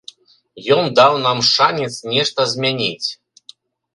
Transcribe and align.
Ён 0.75 0.85
даў 0.99 1.13
нам 1.25 1.43
шанец 1.49 1.91
нешта 2.13 2.45
змяніць. 2.53 3.09